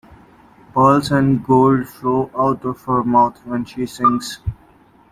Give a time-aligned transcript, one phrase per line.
[0.73, 4.39] Pearls and gold flow out of her mouth when she sings.